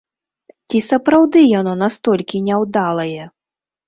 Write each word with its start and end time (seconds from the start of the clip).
Ці 0.69 0.79
сапраўды 0.91 1.43
яно 1.59 1.73
настолькі 1.83 2.41
няўдалае? 2.47 3.23